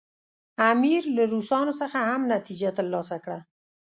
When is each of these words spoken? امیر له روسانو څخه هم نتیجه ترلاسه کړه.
امیر 0.71 1.03
له 1.15 1.23
روسانو 1.33 1.73
څخه 1.81 1.97
هم 2.09 2.21
نتیجه 2.33 2.69
ترلاسه 2.77 3.15
کړه. 3.23 3.39